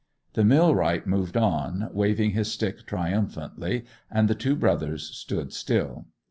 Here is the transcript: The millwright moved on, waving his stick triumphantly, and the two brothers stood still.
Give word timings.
The 0.33 0.43
millwright 0.43 1.05
moved 1.05 1.37
on, 1.37 1.87
waving 1.93 2.31
his 2.31 2.51
stick 2.51 2.87
triumphantly, 2.87 3.85
and 4.09 4.27
the 4.27 4.33
two 4.33 4.55
brothers 4.55 5.03
stood 5.03 5.53
still. 5.53 6.07